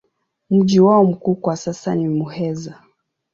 [0.49, 2.79] Mji wao mkuu kwa sasa ni Muheza.